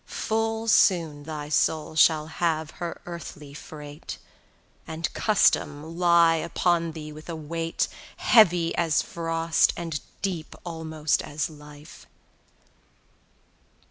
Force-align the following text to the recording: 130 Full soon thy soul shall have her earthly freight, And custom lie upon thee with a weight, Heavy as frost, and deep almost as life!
130 0.07 0.19
Full 0.27 0.67
soon 0.67 1.23
thy 1.25 1.47
soul 1.47 1.93
shall 1.95 2.25
have 2.25 2.71
her 2.81 2.99
earthly 3.05 3.53
freight, 3.53 4.17
And 4.87 5.13
custom 5.13 5.99
lie 5.99 6.37
upon 6.37 6.93
thee 6.93 7.11
with 7.11 7.29
a 7.29 7.35
weight, 7.35 7.87
Heavy 8.17 8.75
as 8.75 9.03
frost, 9.03 9.73
and 9.77 10.01
deep 10.23 10.55
almost 10.65 11.21
as 11.21 11.51
life! 11.51 12.07